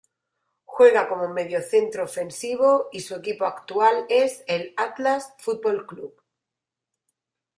Juega 0.65 1.07
como 1.07 1.29
mediocentro 1.29 2.05
ofensivo 2.05 2.89
y 2.91 3.01
su 3.01 3.13
equipo 3.13 3.45
actual 3.45 4.07
es 4.09 4.43
el 4.47 4.73
Atlas 4.75 5.35
Fútbol 5.37 5.85
Club. 5.85 6.19